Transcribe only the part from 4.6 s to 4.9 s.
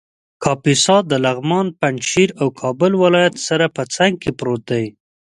دی